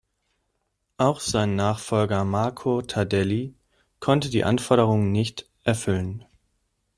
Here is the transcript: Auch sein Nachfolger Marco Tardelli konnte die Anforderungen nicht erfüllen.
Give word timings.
Auch 0.97 1.19
sein 1.19 1.55
Nachfolger 1.55 2.25
Marco 2.25 2.81
Tardelli 2.81 3.53
konnte 3.99 4.31
die 4.31 4.43
Anforderungen 4.43 5.11
nicht 5.11 5.47
erfüllen. 5.63 6.25